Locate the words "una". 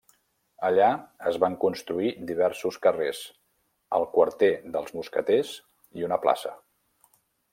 6.09-6.23